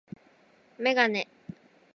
[0.79, 1.27] メガネ